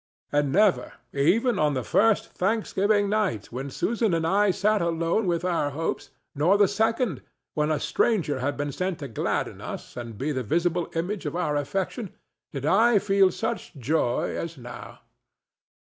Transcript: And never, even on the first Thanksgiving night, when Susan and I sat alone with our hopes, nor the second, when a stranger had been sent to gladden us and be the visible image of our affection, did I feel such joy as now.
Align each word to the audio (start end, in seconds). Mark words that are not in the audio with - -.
And 0.31 0.51
never, 0.51 0.93
even 1.13 1.59
on 1.59 1.75
the 1.75 1.83
first 1.83 2.31
Thanksgiving 2.31 3.07
night, 3.07 3.51
when 3.51 3.69
Susan 3.69 4.15
and 4.15 4.25
I 4.25 4.49
sat 4.49 4.81
alone 4.81 5.27
with 5.27 5.45
our 5.45 5.69
hopes, 5.69 6.09
nor 6.33 6.57
the 6.57 6.67
second, 6.67 7.21
when 7.53 7.69
a 7.69 7.79
stranger 7.79 8.39
had 8.39 8.57
been 8.57 8.71
sent 8.71 8.97
to 8.97 9.07
gladden 9.07 9.61
us 9.61 9.95
and 9.95 10.17
be 10.17 10.31
the 10.31 10.41
visible 10.41 10.89
image 10.95 11.27
of 11.27 11.35
our 11.35 11.55
affection, 11.55 12.15
did 12.51 12.65
I 12.65 12.97
feel 12.97 13.29
such 13.29 13.75
joy 13.75 14.35
as 14.35 14.57
now. 14.57 15.01